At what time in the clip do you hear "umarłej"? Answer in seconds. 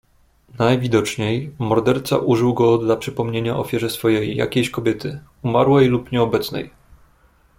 5.41-5.87